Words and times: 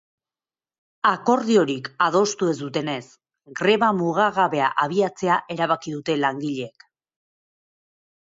Akordiorik 1.09 1.89
adostu 2.05 2.47
ez 2.53 2.55
dutenez, 2.61 3.03
greba 3.61 3.89
mugagabea 3.99 4.71
abiatzea 4.87 5.37
erabaki 5.57 5.93
dute 5.99 6.15
langileek. 6.25 6.89